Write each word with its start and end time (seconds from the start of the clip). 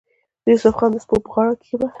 د 0.43 0.45
يوسف 0.53 0.73
خان 0.79 0.89
د 0.93 0.97
سپو 1.03 1.15
پۀ 1.23 1.29
غاړه 1.33 1.53
کښې 1.59 1.75
به 1.79 1.87